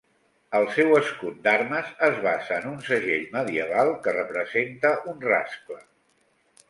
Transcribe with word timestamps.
El 0.59 0.63
seu 0.75 0.93
escut 0.99 1.35
d'armes 1.47 1.91
es 2.07 2.17
basa 2.25 2.57
en 2.57 2.65
un 2.71 2.81
segell 2.87 3.27
medieval 3.37 3.93
que 4.07 4.15
representa 4.19 4.95
un 5.13 5.21
rascle. 5.31 5.79